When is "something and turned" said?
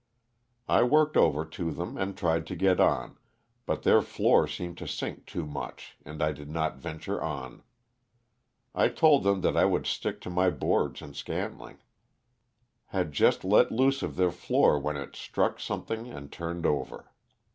15.59-16.65